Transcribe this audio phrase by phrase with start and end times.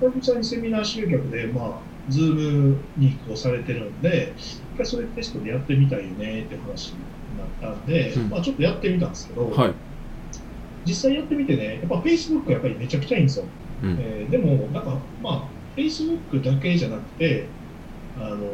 [0.00, 9.74] 久々にセミナー集客で、まあ、ズームに移行されてるんで、一回それテストでやってみたいよねって話になったんで、うんまあ、ちょっとやってみたんですけど、はい。
[10.84, 13.44] 実際やってみてね、やっぱ Facebook がやっぱりめちゃくちゃいいんですよ。
[13.82, 13.90] うん。
[13.98, 17.48] えーでも、なんか、まあ、Facebook だけじゃなくて、
[18.16, 18.46] あの、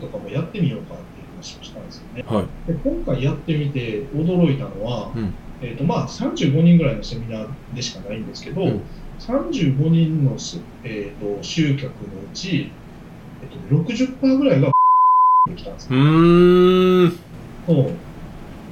[0.00, 2.22] とかもやってみようかっていう話をしたんですよね。
[2.26, 2.46] はい。
[2.70, 8.82] で今回やってみて驚いたのは、うんえーとまあ、35人ぐらいのセミナーでしかないんですけど、うん
[9.20, 12.70] 35人のす、えー、と集客のうち、
[13.42, 14.70] えー、と60%ぐらいが
[15.48, 15.98] できたんですよ。
[15.98, 17.18] うーん。
[17.66, 17.92] そう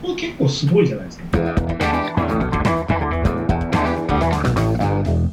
[0.02, 1.24] これ結構すごいじゃないですか。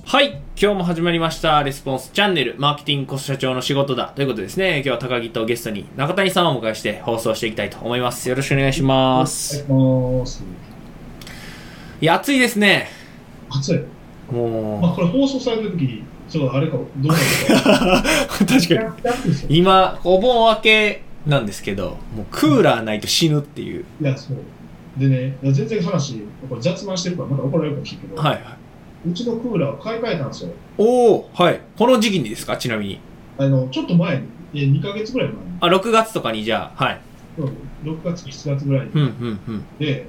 [0.05, 0.41] はい。
[0.61, 1.63] 今日も始まりました。
[1.63, 4.13] レスポンスチャンネル、マーケティングコス社長の仕事だ。
[4.15, 8.29] ということでですね、今日は高木とゲストに中谷さんをお迎えして放送していきたいと思います。
[8.29, 9.65] よろしくお願いします。
[9.67, 10.43] お願いします。
[11.99, 12.89] いや、暑いですね。
[13.49, 14.00] 暑い。
[14.31, 14.41] まあ、
[14.91, 17.20] もこれ放送されてる時ちょっとあれか、どうなる
[18.41, 18.95] う、 確か
[19.49, 19.57] に。
[19.57, 23.84] 今、お盆明けなんですけど、もうクーラーないと死ぬっていう。
[24.01, 24.38] いや、そう。
[24.98, 29.10] でね、全然話、これ雑談してるからまだ怒られるかもしれんけど、はいはい。
[29.10, 30.49] うちのクーラーを買い替えたんですよ。
[30.77, 31.60] おおはい。
[31.77, 32.55] この時期にですか？
[32.57, 32.99] ちなみに。
[33.38, 34.23] あの、ちょっと前に、
[34.54, 36.99] いや2ヶ月ぐらい前に、あ、6月とかにじゃあ、はい。
[37.38, 37.49] そう
[37.84, 39.63] 6月、7月ぐらいに、うん、うん、うん。
[39.79, 40.05] で、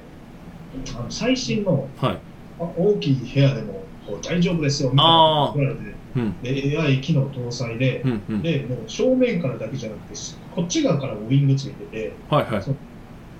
[0.97, 2.17] あの最新のはい。
[2.59, 8.03] あ大きい部屋でもこう大丈夫ですよ、みたいな言われて、うん、で AI 機能搭載で。
[8.41, 10.15] で、もう正面からだけじゃなくて、
[10.55, 12.63] こっち側からもウィングついてて、はい、はい。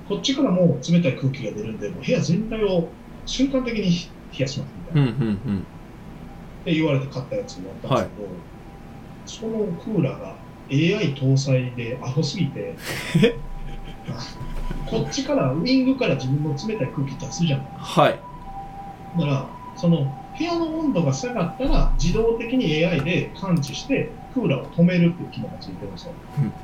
[0.08, 2.90] こっちからも冷たい空気が出るんで、もう部屋全体を
[3.26, 3.92] 瞬間的に冷
[4.40, 5.02] やしますみたいな。
[5.02, 5.60] うん、うん、うん。
[5.60, 8.14] って言われて買ったやつがあったんで
[9.26, 10.36] すけど、そのクーラーが
[10.70, 12.76] AI 搭載でアホすぎて、
[14.90, 17.68] こっちから、ウィングから自分の冷たい空気出すじゃない。
[17.78, 18.20] はい。
[19.20, 26.14] だから、その部屋の温度が下がったら、自動的に AI で感知して、クーラーを止めるっていう機能がついてるんですよ。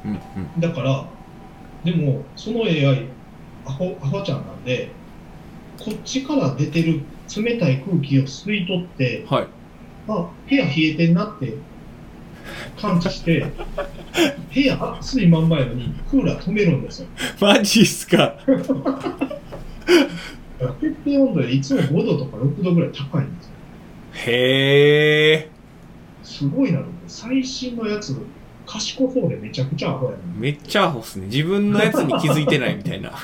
[0.06, 0.20] うん、うん、
[0.56, 0.59] うん。
[0.59, 1.06] だから、
[1.84, 3.06] でも、その AI、
[3.66, 4.92] アホアホちゃんなんで、
[5.80, 7.02] こっちから出てる
[7.36, 9.48] 冷たい空気を吸い取って、はい。
[10.08, 11.54] あ、部屋冷えてんなって
[12.82, 13.45] 感知して、
[14.54, 17.08] 部屋暑いまんまやのにクーラー止めるんですよ。
[17.39, 18.36] マジっすか。
[20.82, 23.39] 設定温度よりいつも5度とか6度ぐらい高いん。
[24.25, 25.49] へえ。
[26.23, 28.15] すごいなと思って、最新のやつ、
[28.65, 30.17] 賢そうでめちゃくちゃアホやな。
[30.37, 31.27] めっちゃアホっすね。
[31.27, 33.11] 自分のやつに気づいてないみたいな。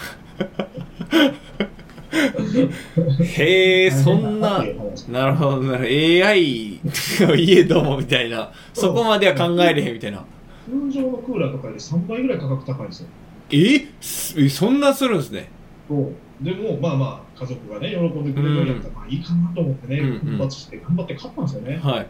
[3.38, 5.78] へえ、そんななるほど、なるほど。
[5.79, 6.79] AI
[7.19, 8.51] の家どもみたいな。
[8.73, 10.23] そこまでは考えれへんみたいな。
[10.66, 13.07] 通常のクーラーとかより3倍ぐらい価格高いんですよ。
[13.51, 14.50] え？
[14.50, 15.50] そんなするんですね。
[15.88, 21.78] そうでも、まあまあ、家族がね、喜んでくれるんやったら、まあいいかなと思ってね、うんうん奮発して頑張って買ったんですよね。
[21.78, 22.07] はい。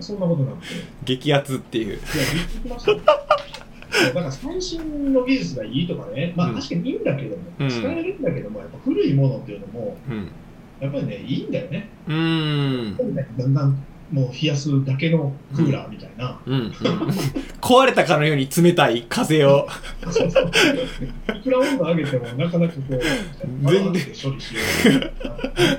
[0.00, 0.74] そんなことなくて。
[0.74, 1.86] いや、激アツっていう。
[1.86, 3.00] びっくりしましたよ。
[3.04, 10.28] だから最新の技術がいいとかね、まあうん確かにいいんだけども、うん使えるんだけども、やっぱ古いものっていうのも、うん。
[10.80, 11.88] やっぱりね、いいんだよね。
[12.08, 12.96] うーん。
[13.38, 16.40] だんだんもう冷やすだけのクーラーみたいな。
[17.64, 19.66] 壊れたかのように冷たい風を。
[21.34, 23.00] いくら温度上げてもなかなかこう、
[23.70, 24.60] 全然で処理しよ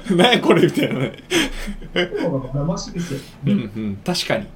[0.09, 0.15] う。
[0.15, 1.13] 何やこれみたいなね。
[3.45, 3.97] うんうん。
[4.03, 4.41] 確かに。
[4.41, 4.49] うん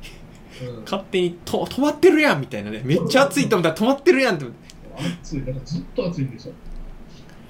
[0.83, 2.81] 勝手にと止まってるやんみたいなね。
[2.83, 4.45] めっちゃ暑いと思ったら止まってるやんって。
[5.21, 6.53] 暑い、だからずっと暑いんですよ。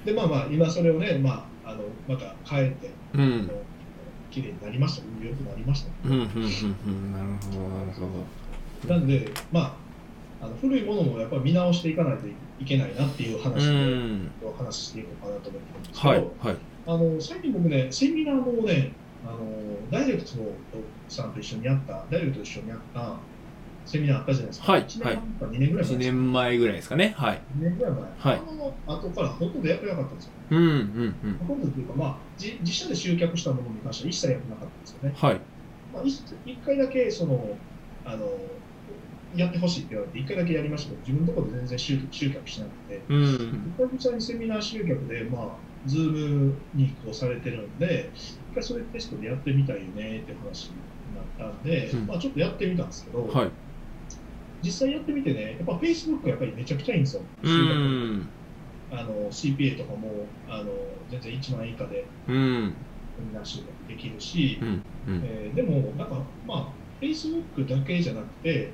[0.06, 3.50] で、まあまあ、今それをね、まあ、あのまた変えて、うん。
[4.30, 5.90] 綺麗になりました、良くなりました。
[6.04, 7.14] うん、うん、うん、うん。
[7.14, 8.49] なるほど、なるほど。
[8.88, 9.78] なんで、ま
[10.42, 16.58] あ、あの古いものもやっぱり見直していかないといけないなっていう話で、話ししていこうかなと思ってるんですけど、はい、はい。
[16.88, 18.92] あの最近僕ね、セミナーもね、
[19.26, 19.40] あの
[19.92, 20.30] ダイレクト
[21.10, 23.18] さんと一緒にやった、ダイレクトと一緒にやった
[23.86, 24.72] セミナーあったじゃないですか。
[24.72, 27.14] はい1年半か2年ぐらい前1ですか年前ぐらいですかね。
[27.18, 27.42] はい。
[27.58, 28.02] 2年ぐらい前。
[28.02, 30.32] はいあの後からほとんどやってなかったんですよ。
[30.52, 31.38] うん、うん、うん。
[31.48, 35.14] ほとんどというか、まあ、じ自社で集客したものに関しては一切やってなかったんですよね。
[35.16, 35.42] はい。
[35.94, 37.58] まあ、一一回だけその
[38.06, 38.28] あの
[39.34, 43.76] やってほしいって言われて、一回だけやりましたけど、自分のところで全然集集客しなくて、うん。
[43.78, 53.52] 久々にセミナー集客で、まあ、ズームに移行されてるんで、一回それテストでやってみたいよねって話になったんで、うんまあ、ちょっとやってみたんですけど、はい。
[54.62, 57.24] 実際やってみてね、やっぱ Facebook がやっぱりめちゃくちゃいいんですよ。
[57.44, 58.30] う集客ん。
[58.92, 60.66] あの CPA とかもあの
[61.10, 62.76] 全然1万円以下でうん。
[63.16, 64.84] セミナー集客できるし、うん。
[65.08, 65.22] うん。
[65.24, 66.16] えーでも、なんか、
[66.46, 68.74] まあ、Facebook だけじゃなくて、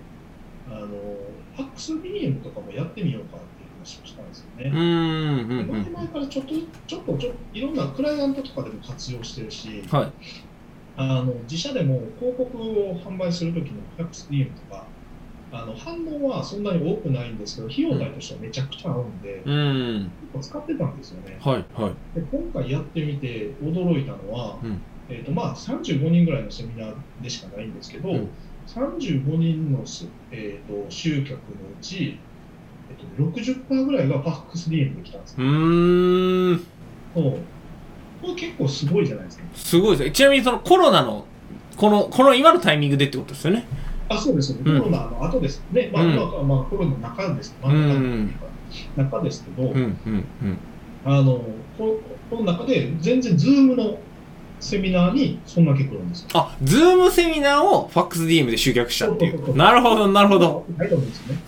[0.70, 4.72] あの、ファックス DM とかもやってみようかっていう話をしたんですよね。
[4.74, 4.80] うん。
[4.80, 5.68] うん。
[5.68, 6.54] 前々からちょっと、
[6.88, 10.12] ちょっとちょ、いろんなクライアントとかでも活用してるし、はい。
[10.98, 14.86] あの自社でも広告を販売するときのファックス DM とか、
[15.52, 20.12] あの反応はそんなに多くないんですけど、費用対としてはめちゃくちゃ合うんで、うん。
[20.34, 21.38] 結構使ってたんですよね。
[21.42, 22.20] はい、はい。
[22.20, 28.30] で今回やってみて驚いたのは、うんえーとまあ、35人ぐらいのセミナーでしかないんですけど、うん
[28.68, 31.40] 35人のす、えー、と集客のう
[31.82, 32.20] ち、
[32.90, 35.52] えー、と60%ぐらいがファックス DM で来たんですうよ。
[35.52, 36.66] ーん。
[37.14, 37.40] そう
[38.22, 39.44] これ結構すごいじゃないですか。
[39.54, 40.12] すごいですね。
[40.12, 41.26] ちなみにそのコロナの、
[41.78, 43.66] この、この今のタイミングでってことですよね。
[44.08, 48.28] あそうですよね、うんコロナの後ですね、まあうん今はまあ、コロナの中です、真ん
[48.96, 49.98] 中中ですけど、うん、うん、
[50.44, 50.58] うん。
[51.06, 51.44] あの
[51.78, 53.98] ここの中で全然、ズームの
[54.60, 56.28] セミナーにそんだけ来るんですよ。
[56.34, 59.32] あ、ズームセミナーをファックス DM で集客したっていう。
[59.32, 60.66] そうそうそうなるほど、なるほど。
[60.78, 61.42] ないと思うんですよね。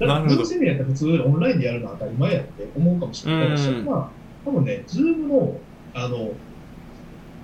[0.06, 4.10] なるほどズームセミナーって普通オンラインでやるのは当たり前やって思うかもしれないけど、うんそれは
[4.44, 5.56] 多分ね、ズームの、
[5.94, 6.32] あの、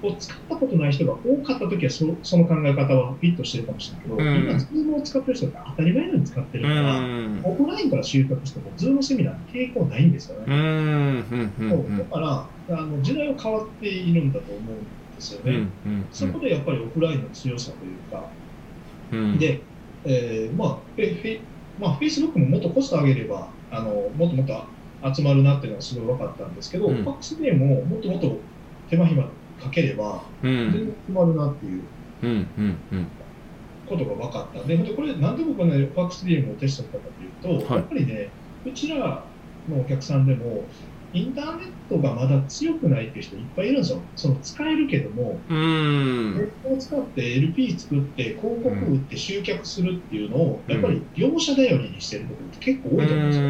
[0.02, 7.41] を使ったことない人が多かったときはそその考え方はフィットしてるかもしれないけど、うん今、ズームを使ってる人って当たり前のように使ってるうから、ん。
[7.44, 10.44] オフラインから集客しても、ズームセミナーに抵抗ないんですよね。
[10.49, 15.50] うん、だからあの、時代は変わっているんだと思うんですようん。
[15.50, 15.58] うね。
[15.58, 16.06] ん、うん。
[16.11, 18.28] そこでやっぱりオフラインの強さというか、
[19.12, 19.61] うん、で、
[20.05, 21.40] えーまあ、フェフェ
[21.78, 24.64] まあ、Facebook ももっとコスト上げれば、あのもっともっと
[25.14, 28.37] 集まるなっていうのはすごい分かったんですけど、うんファックスでももっともっと
[28.90, 29.31] 手間暇か
[29.70, 31.82] ければ、うん、全然集まるなっていう
[32.23, 33.06] うん、うん、うん。
[33.88, 34.66] ことが分かった。
[34.66, 37.05] で、これ、なんで僕はね、ファックス DM をテストしたか
[37.43, 38.31] というと、はいやっぱりね、
[38.66, 39.25] うちら
[39.69, 40.64] のお客さんでも、
[41.12, 44.00] インターネットがまだ強くないっていう人いっぱいいるんですよ。
[44.14, 46.34] その使えるけども、うん。
[46.36, 53.44] ネットを使って LP 作って広告売って集客するっていうのを、うんやっぱり業者頼りにしてるところって結構多いと思うんですよ。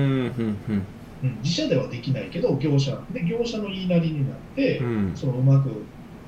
[1.23, 5.13] うん、自社ではできないけど、業者で業者の言いなりになって、うん。
[5.15, 5.69] そのうまく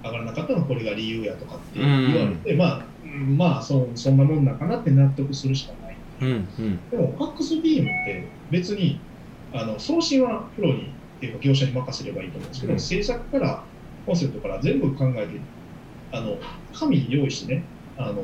[0.05, 6.05] 上がらなかったのはこれが理由やとかって言われて、まあ、うんまあそ、そんなもんなんかなって納得するしかない。
[6.21, 6.81] うん、うん。
[6.91, 9.07] でも、ファックス DM って別に
[9.53, 13.63] あの送信はプロにっていうか業者に任せればいいと思うんですけど、うん制作から
[14.05, 15.41] コンセプトから全部考えて、
[16.11, 16.37] あの
[16.75, 17.65] 紙用意してね、
[17.97, 18.15] あの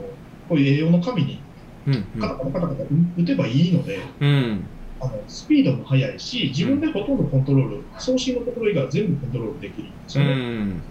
[0.48, 1.40] こういう栄養の紙に
[1.86, 2.84] うん、カタカタカタカタ
[3.16, 4.64] 打てばいいので、うん。
[5.00, 10.34] あのスピードも速いし、自分でほとんどコントロール、送信のところ以外は全部コントロールできるんですうよね。
[10.64, 10.82] ん。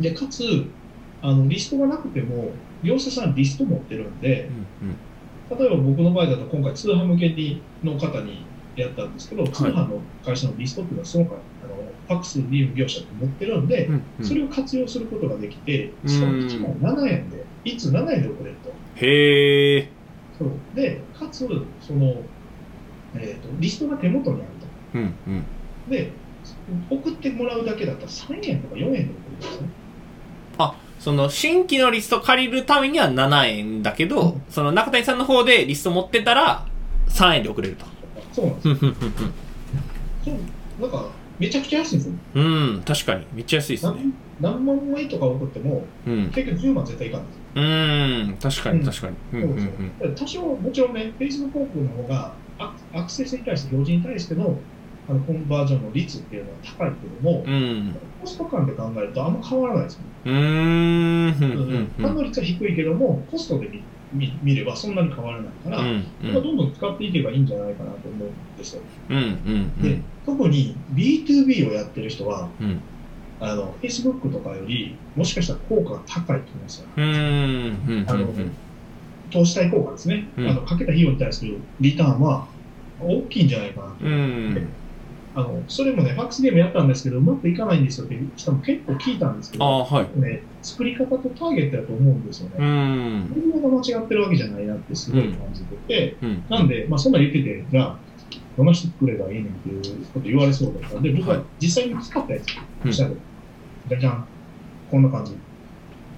[0.00, 0.66] で、かつ、
[1.20, 2.50] あのリストがなくても、
[2.82, 4.50] 業者さんリスト持ってるんで、
[5.50, 8.46] 例えば僕の場合だと今回通販向けにの方に
[8.76, 11.74] やったんですけど、通販の会社のリストっていうのはそのあの
[12.08, 14.02] ファックス DM 業者って持ってるんで、うん。
[14.22, 18.70] それを活用することができて、うんしかも1枚7円で、いつ7円で送れると。
[18.96, 19.88] へえ。
[20.38, 21.46] そうで、かつ、
[21.80, 22.16] その、
[23.14, 24.98] えーと、リストが手元にあると。
[24.98, 25.44] うん、うん。
[25.90, 26.10] で、
[26.90, 29.68] 送ってもらうだけだったら3円とか4円で送るんですね。
[31.02, 36.64] その新規のリスト借りるためには7円だけど、うんその中谷さんの方でリスト持ってたら
[37.08, 37.91] 3円で送れると。
[38.32, 38.76] そうなんですよ。
[40.24, 40.34] そう
[40.80, 42.14] なんか、めちゃくちゃ安いんですよ。
[42.34, 42.44] うん。
[42.44, 43.26] うん、確かに。
[43.32, 44.12] めっちゃ安いですね。
[44.40, 46.30] 何何万枚とか送っても、うん。
[46.30, 47.42] 結局10万絶対いかんですよ。
[47.54, 49.16] うん、確かに、確かに。
[49.42, 50.14] うん、う。
[50.14, 54.58] 多少、もちろんね、フェイスブック広告の方がアクアクセスに対して、表示に対しての
[55.08, 57.96] あのコンバージョンの率っていうのは高いけども、うん。
[58.20, 60.08] コスト感で考えるとあんま変わらないですよね。
[60.24, 66.04] うーん、うん、うん、反応率は低いけども、コストで見見見ればそんなに変わらないから、うん。
[66.22, 68.82] うん、どんどん使っていけばいいんじゃないかなと思うんですよ。
[69.08, 72.80] うん、うん、で、特に B2B をやってる人は、うん。
[73.40, 76.86] あの Facebook とかより、もしかしたら効果が高いと思いますよ。
[76.96, 78.52] うん、うん、あのうん。
[79.30, 82.46] 投資対効果ですね、うんあのかけた費用に対するリターンは
[83.00, 84.04] 大きいんじゃないかなと。
[84.04, 84.68] うん。
[85.34, 90.20] あのそれもね、ファックスゲームやったんですけど、うまくいかないんですよって人も結構聞いたんですけど、ああ、はい。
[90.20, 92.66] ね、作り方とターゲットだと思うんですようね。
[92.66, 93.30] ん。
[93.30, 96.44] 内容が間違ってるわけじゃないなってすごい感じてて、うん。
[96.50, 97.98] なんで、まあ、そんなん言ってて、じゃあ、
[98.58, 102.46] どの人作ればいいねんっていうこと言われそうだったんで、僕は実際に使ったやつ、
[102.84, 103.10] うんしたら、
[103.88, 104.26] じゃじゃん、
[104.90, 105.32] こんな感じ。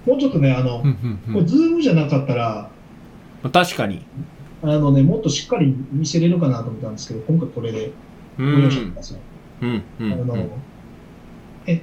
[0.05, 2.69] もうちょっとね、あの、うん、これ、ズームじゃなかったら、
[3.43, 3.51] うん。
[3.51, 4.05] 確かに。
[4.61, 7.91] あのね、もっとしっかり見せれるかなと思ったんですけど、今回これで
[8.37, 8.69] うん。
[8.69, 8.95] く。
[8.95, 9.19] ださい。
[9.61, 10.13] うん、うん。
[10.13, 10.47] あの、
[11.67, 11.81] え、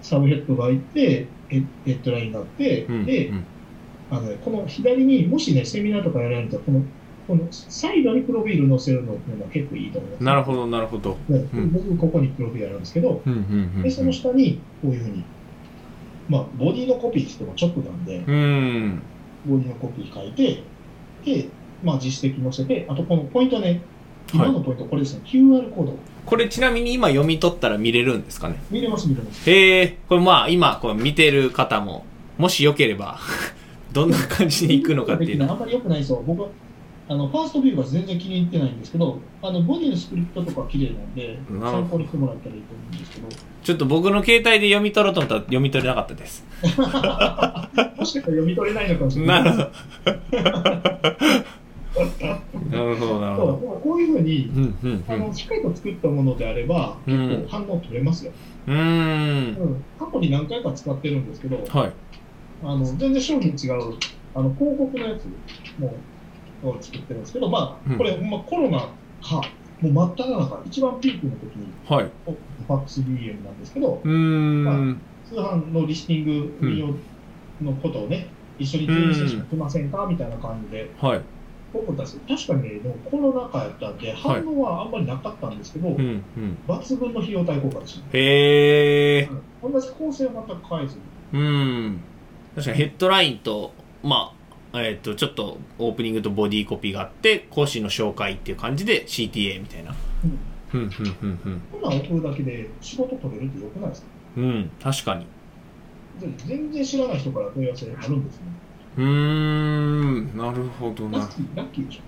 [0.00, 3.44] サブヘッドがいて、ヘヘッドラインがあって、うん、で、うん。
[4.10, 6.82] あのね、この左にもしね、セミナーとかやられたら、この、
[7.26, 10.24] このサイドにプロフィール載せるのっていうのは結構いいと思います。
[10.24, 11.16] なるほど、なるほど。
[11.28, 12.80] 僕、ここにプロフィールあるん。
[12.80, 13.36] ですけど、うん、う
[13.78, 15.24] ん、で、その下にこういうふうに、
[16.28, 18.04] まあ、ボディのコピーって言っても直なん。
[18.04, 18.34] で、うん。
[18.34, 18.38] う
[18.88, 19.02] ん。
[19.44, 20.62] ボディのコピー書いて、
[21.24, 21.48] で、
[21.82, 23.80] まあ、実績載せて、あとこのポイントね、
[24.34, 25.98] 今のポイント、これですね、QR コード。
[26.24, 28.56] これちなみに今読み取ったら見れるんですかね？
[28.70, 29.50] 見れます、見れます。
[29.50, 32.04] へえ、これまあ今こう見てる方も
[32.38, 33.18] もしよければ
[33.92, 35.38] どんな感じに行くのかっていう。
[35.38, 36.22] のあんまり良くないですよ。
[36.26, 36.48] 僕は
[37.08, 43.28] あのファーストビューが全然気に入ってないんですけど、あのボディのスクリプトとか綺麗なんで、参考にしてもらったらいいと思うんですけど、
[43.64, 46.46] ちょっと僕の携帯で読み取ろうと思ったら読み取れなかったです。
[46.62, 47.68] もしか
[48.04, 49.42] したら読み取れないのかもしれな。
[49.42, 49.70] ないるほ
[50.12, 50.72] ど
[52.70, 53.80] なるほどなるほど。
[53.82, 57.28] こういうふうに、うんうんあのしっかりと作ったものであれば、うん。
[57.28, 58.32] 結構反応取れますよ。
[58.66, 58.72] 過
[60.12, 61.92] 去に何回か使ってるんですけど、はい。
[62.62, 63.96] あの全然商品違う
[64.34, 65.26] あの広告のやつ
[65.78, 65.92] も
[66.62, 67.98] を作ってるんですけど、まあ、うん。
[67.98, 69.42] これ、まあ、コロナか、
[69.80, 72.10] もう真っ只中、一番ピークの時に、はい。
[72.24, 76.86] ファックス DM なんですけど、通販のリスティング運用
[77.60, 81.20] のことをね、一緒に準備してしませんかみたいな感じで、はい
[81.72, 86.00] 僕たち、確かにね、コロナ禍やったんで、反応はあんまりなかったんですけど、うんう
[86.40, 86.58] ん。
[86.68, 88.06] 抜群の費用対効果でした。
[88.12, 89.28] へえ
[89.62, 91.40] 同じ構成は全く変えずに。
[91.40, 92.00] うん。
[92.54, 94.34] 確かにヘッドラインとま
[94.74, 99.94] あえっ、とちょっとオープニングとボディーコピーがあって講師の紹介っていう感じで CTA みたいな。
[100.24, 100.80] うん。
[100.80, 104.08] うんうんうんこんなん送るだけで仕事取れるってよくないですか？
[104.36, 105.26] うんうん確かに。
[106.20, 108.42] で全然知らない人から問い合わせあるんですね。
[108.96, 112.00] うーんなるほどなラッキー、ラッキーでし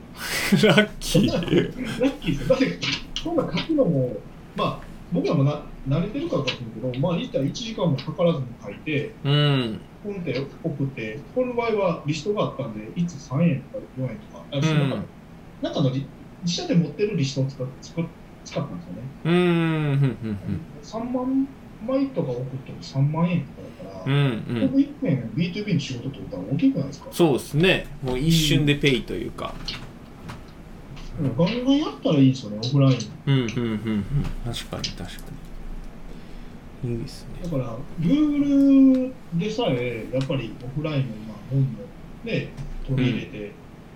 [0.64, 0.68] ょ。
[0.68, 2.48] ラッキーラッキーですよ。
[2.48, 2.78] だって、
[3.24, 4.16] 今回書くのも、
[4.56, 4.80] まあ、
[5.12, 15.04] 僕らもな慣れてるからかもしれないけど、まあ、言ったら1時間もかからずに書いて、うんポンって送って、この場合はリストがあったんで、いつ3円とか4円とか、あその中で
[15.62, 16.06] 中のり
[16.42, 18.04] 自社で持ってるリストを使っ使っ
[18.44, 18.98] 使ったんですよね。
[19.24, 19.96] うーんうんう
[20.32, 21.48] ん3万
[21.86, 23.46] 枚とか送っても3万円と
[23.82, 27.08] かだかうんうら、んうん僕1件 B2B の仕事取ったら大きくないですか？
[27.10, 27.86] そうですね。
[28.02, 29.54] もう一瞬でペイというか。
[31.20, 31.36] うん。
[31.36, 32.98] ガンガンやったらいいですよね、オフライン。
[33.26, 34.04] うんうんうんうん。
[34.44, 35.06] 確かに確か
[36.82, 36.92] に。
[36.92, 37.28] いいですね。
[37.44, 41.66] だから、Google でさえ、やっぱりオフラインの今、本も
[42.24, 42.48] ね、
[42.86, 43.52] 取り入れて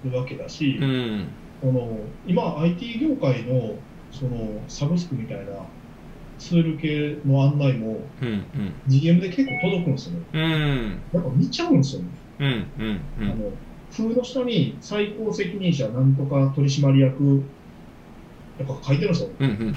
[0.07, 1.27] るわけだし、うん。
[1.61, 3.75] この今、IT 業界の
[4.11, 5.45] そのサブスクみたいな
[6.39, 8.43] ツール系の案内も、うん
[8.87, 10.19] GM で結構届くんですよね。
[10.33, 12.09] うんうんやっぱ見ちゃうんですよね。
[12.41, 13.35] うんうんうあんの
[13.91, 17.43] 風の下に最高責任者なんとか取締役
[18.59, 19.31] やっぱ書いてるんですよ。
[19.39, 19.75] うんうんうん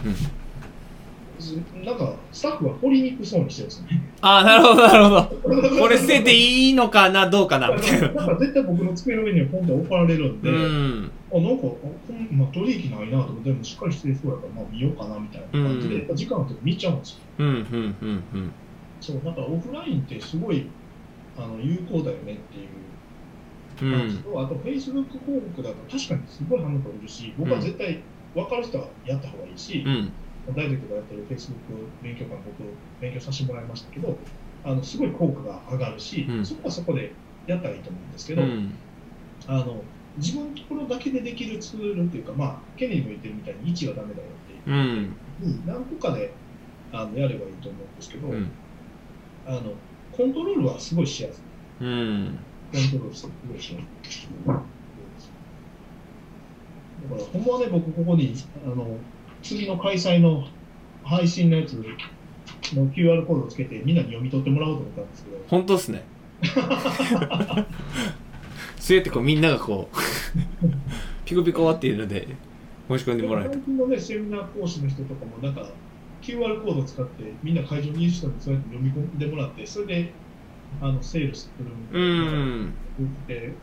[1.84, 4.02] なんか、スタッフが掘りにくそうにしてるんですよね。
[4.22, 5.80] ああなるほどなるほど。
[5.80, 8.12] これ 捨てていいのかなどうかなみたいな。
[8.12, 16.02] なんか絶対僕の机の上にはポンって置かれるんで、うあんなんか、あこんまあ、取引ないなと思って、でもしっかりしてそうやから、まあ見ようかなみたいな感じで、うん。
[16.02, 17.20] やっぱ時間の時見ちゃうんですよ。
[17.40, 18.52] うんうんうんうん。
[19.00, 20.66] そう、だからオフラインってすごい
[21.38, 22.68] あの有効だよねっていう。
[23.82, 28.04] う感じんと、あと Facebook 広告だと確かにすごい反応取れるし、僕は絶対
[28.36, 30.14] 分かる人はやった方がいいし、うん
[30.50, 31.56] 大学がやってる Facebook
[32.02, 32.64] 勉強会僕
[33.00, 34.18] 勉強させてもらいましたけど、
[34.64, 36.46] あのすごい効果が上がるし、うん。
[36.46, 37.14] そこはそこで
[37.48, 38.74] やったらいいと思うんですけど、うん。
[39.48, 39.84] あの
[40.18, 44.76] 自分のところだけでできるツールっていうか、まあ、ケネディも言ってるみたいに位置がダメだよっていう。
[44.76, 45.16] うん。
[45.40, 46.34] に何個かで
[46.92, 48.52] あのやればいいと思うんですけど、うん。
[49.48, 49.74] あの
[50.12, 51.42] コントロールはすごいしやす
[51.82, 51.86] い。
[51.86, 52.40] うん。
[52.72, 53.80] コントロールすごいしや
[54.10, 54.28] すい。
[57.10, 58.98] だから、ほんまはね、僕ここに、あの、
[59.42, 60.48] 次の開催の
[61.04, 61.84] 配信のやつの
[62.88, 66.04] QR コードをつけてみんなに読み取ってもらおうと思ったんですけど、本当っすね。
[68.80, 69.96] そうやってこうみんながこう
[71.26, 72.28] ピコピコっていうので
[72.88, 73.54] 申し込んでもらえた。
[73.54, 75.70] 最近のね、セミナー講師の人とかも、なんか、
[76.22, 80.12] QR コードを使って、みんな会場にいる人にそうやって読み込んでもらって、それで、
[80.82, 82.44] あの、セールするみたういな。
[82.44, 82.74] ん。
[83.28, 83.54] で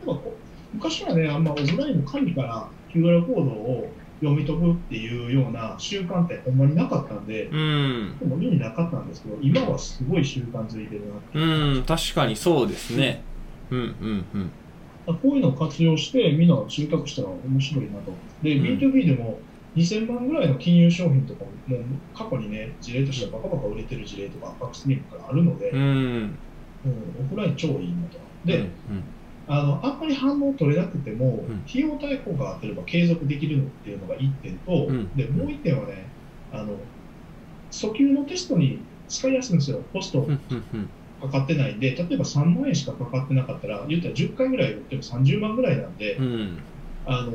[0.73, 11.39] 昔はね、あんまオフラインの紙から QR コードを読み取るっていうような習慣ってほんまになかったんで、うんでも意味なかったんですけど、今はすごい習慣づいてるなって。
[11.39, 13.23] うん確かにそうですね
[13.71, 14.51] うんうんうん
[15.15, 18.11] こういうのを活用して、みんな集客したら面白いなと。
[18.43, 19.39] で、うん B2B でも
[19.75, 26.35] 2000万ぐらいの金融商品とかも、もう過去にね、事例としてはバカバカ売れてる事例とか、バックスニームからあるので、うんうん
[27.25, 28.19] オフライン超いいなと。
[28.45, 28.69] で、うん
[29.51, 31.65] あの、あんまり反応取れなくても、うん。
[31.67, 35.11] 費用対効果があってれば継続できるのっていうのが1点と、うん。
[35.15, 36.13] で、もう1点はね、
[36.51, 36.91] あの、
[37.71, 39.89] 訴求のテストに使いやすいんですよ。
[39.91, 40.27] コスト。
[41.19, 46.63] かかってないんで、例えば3万円しかかかってなかったら、言ったら10回ぐらい売っても30万ぐらいなんで、うん。
[47.05, 47.31] あの、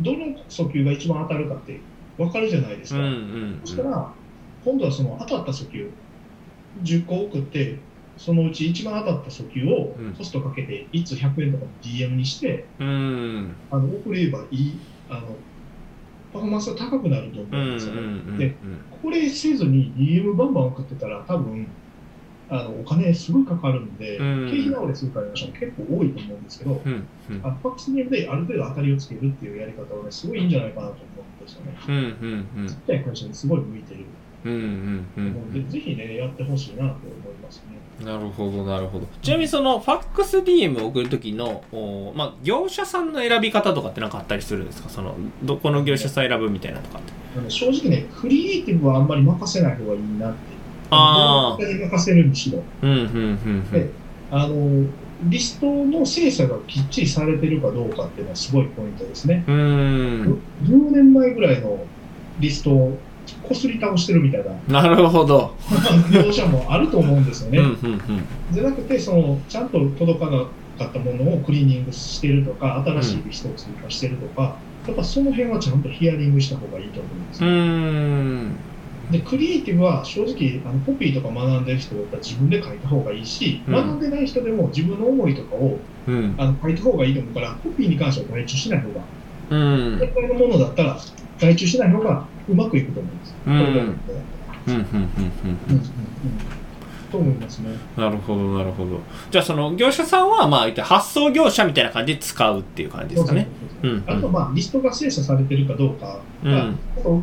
[0.00, 3.00] どの訴求が一番当たるかって分かるじゃないですか。
[3.00, 4.18] んそしたら、
[4.64, 5.94] 今度はその当たった訴求、
[6.76, 10.14] 10個送って、そのうち一番当たった訴求をうん。
[10.14, 13.56] コストかけて、いつ100円とかの DM にして、うん。
[13.70, 15.36] あの送ればいい、あの、
[16.32, 18.00] パフォーマンスが高くなると思うんうんうんですよね。
[18.00, 18.38] うん。
[18.38, 18.54] で
[19.02, 21.66] これせずに DM バンバン送ってたら、多分、
[22.52, 24.50] あのお金すごいかかるんで、うん。
[24.50, 27.40] 経費倒れするから結構多いと思うんですけど、うんうん。
[27.46, 31.76] あファックスネームである程度当たりをつけるっていうやり方はね、すごいいいんじゃないかなと思うんですよね。
[31.88, 32.66] うんうんうん。
[32.66, 34.06] ちっちゃい会社にすごい向いてる。
[34.42, 35.68] うんうんうんで、ん。
[35.68, 38.06] ぜひね、やってほしいなと思いますね。
[38.06, 44.88] なるほどなるほどちなみにそのファックス DM を送る時のおまあ業者さんの選び方とかって何かあったりするんですか？
[44.88, 47.12] そのどこの業者さん選ぶみたいなとかって
[47.50, 50.38] 正直ね、クリエイティブはあんまり任せない方がいいなって。
[50.90, 52.62] あーどうに任せるにしろ。
[52.82, 53.00] うんうんう
[53.50, 53.90] んで
[54.32, 54.86] あの、
[55.24, 59.44] リストの精査がきっちりされてるかどうかっていうのはすごいポイントですね。
[59.46, 61.84] うんうーん10年前ぐらいの
[62.40, 62.98] リストを
[63.42, 64.82] こすり倒してるみたいな。
[64.82, 65.54] なるほど。
[66.12, 67.58] 業者もあると思うんですよね。
[67.58, 68.00] うんうんうん。
[68.52, 70.44] じゃなくて、その、ちゃんと届かな
[70.78, 74.56] かったものをクリーニングしてるとか、新しいリストを追加してるとか、
[74.86, 77.52] やっぱその辺はちゃんとヒアリングした方がいいと思うんですうよ。
[77.52, 78.56] ーん。
[79.10, 83.72] で、クリエイティブは正直、あのコピーとか学んでる人だったら自分で書いた方がいいし、うん。
[83.72, 86.34] 学んでない人でも自分の思いとかをうん。
[86.38, 89.00] あの書いた方がいいと思うから、コピーに関しては外注しない方が、
[89.50, 89.98] うん。
[90.14, 90.98] これのものだったら
[91.38, 93.34] 外注しない方がうまくいくと思うんです。
[97.10, 97.70] と思いますね。
[97.96, 99.00] なるほどなるほど。
[99.30, 103.48] じゃあその業者さんはまあ発送業者みたいな感じで使うっていう感じですかね。
[104.06, 106.52] あと、まあ、リストが精査されてるかどうかうん。
[106.52, 106.72] が、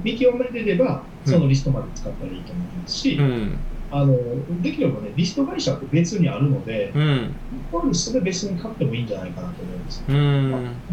[0.03, 3.57] 見極めてれば、そのリストまで使ったらいいと思いますし、うん。
[3.89, 4.17] あの
[4.61, 7.35] できればね、リスト会社って別にあるので、うん。
[7.71, 10.03] このリストで別に買ってもいいんじゃないかなと思います。
[10.07, 10.15] うん。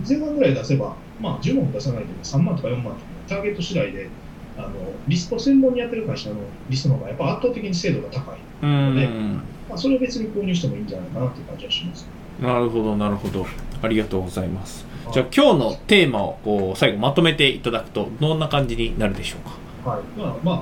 [0.04, 2.96] 10万ぐらい出せば、まあ、10万も出さないでも3万とか4万とか、
[3.28, 4.08] ターゲット次第で、
[4.56, 4.68] あの
[5.08, 6.36] リスト専門にやってる会社の
[6.68, 8.38] リストの方がやっぱ圧倒的に精度が高い。
[8.62, 9.42] うん。
[9.68, 12.06] まあ、それを別に購入してもいいんじゃないかなという感じはします。
[12.40, 13.46] なるほどなるほど。
[13.82, 14.86] ありがとうございます。
[15.12, 19.90] じゃあ今日のテーマをこう最後まとめていただくとどんな感じになるでしょうか？
[19.90, 20.52] はい、まあま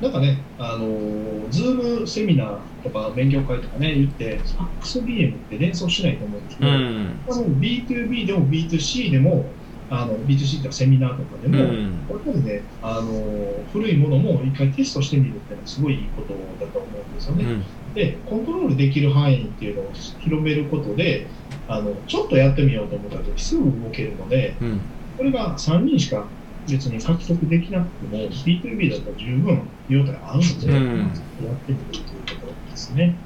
[0.00, 7.20] あ、なんかね、あのー、ズームセミナーとか勉強会とかね、言って、ファックス DM って連想しないと思うんですけど、うん。
[7.26, 9.44] 多分 B2B でも B2C でも、
[9.90, 16.34] あの B2C とかセミナーとかでも、うんやっぱりね、あのー古いものも一回テストしてみるっていうのはすごいいいこと
[16.64, 17.44] だと思うんですよね。
[17.44, 21.26] うんで、コントロールできる範囲っていうのを広めることで、
[21.66, 24.80] あのちょっとやってみようと思った時すぐ動けるので、うん
[25.18, 26.24] これが3人しか
[26.68, 33.16] 別に獲得できなくても、B2B だったら十分用途が合うので、うんやってみるというところですね。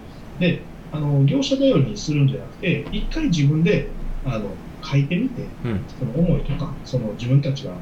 [0.41, 0.63] で、
[0.93, 3.89] あの業者頼りにするんじゃなくて、一回自分で
[4.25, 4.51] あの
[4.85, 5.85] 書いてみて、うん。
[5.99, 7.73] その思いとか、その自分たちが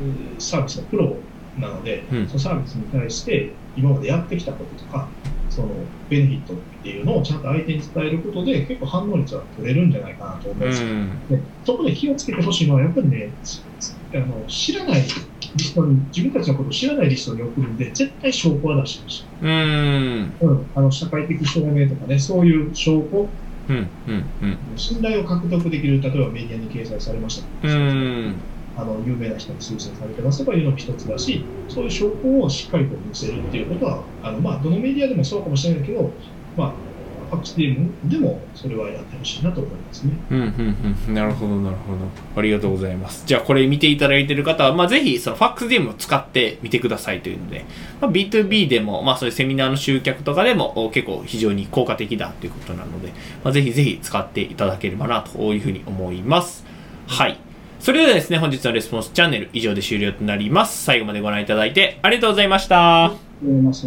[0.00, 1.16] うんサービスのプロ
[1.56, 2.26] なので、うん。
[2.28, 5.08] そのサービスに対して今までやってきたこととか、
[5.48, 5.68] その
[6.08, 10.82] ベネフィットっていうのをちゃんと相手に伝えることで、結構反応率は取れるんじゃないかなと思います。
[10.82, 11.22] うん。
[11.28, 13.34] でそこで気をつけてほしいのは、やっぱりね、
[14.14, 15.02] あの知らない
[15.54, 19.30] リストに、自分たちのことを知らないリストに送るんで、絶対証拠は出してほしい。
[19.40, 20.36] うん。
[20.40, 24.78] うん、あの社会的証明とかね、そういう証拠、うんうんうん。
[24.78, 28.48] 信頼を獲得できる、例えばメディアに掲載されました、うん。
[28.74, 36.18] あの有名な人に推薦されてますとかいうのも一つだし、そういう証拠をしっかりと見せるっていうことは、あのまあ、どのメディアでもそうかもしれないけど、
[36.54, 36.87] まあ、
[37.28, 40.12] ファックス DM でもそれはやってほしいなと思いますね。
[40.30, 41.14] うんうんうん。
[41.14, 41.98] なるほどなるほど。
[42.36, 43.24] ありがとうございます。
[43.26, 47.64] じゃあこれ見ていただいている方は、まあ、ぜひそのファックス DM を使ってみてくださいというので、
[48.00, 53.12] まあ、B2B でも、まあ、そういうセミナーの集客とかでもお結構非常に効果的だということなので、
[53.44, 56.64] まあ、ぜひぜひ使っていただければなというふうに思います。
[57.06, 57.38] はい。
[57.80, 60.84] それではですね本日のレスポンスチャンネル以上で終了となります。
[60.84, 63.12] 最後までご覧いただいてありがとうございました。
[63.42, 63.86] 思います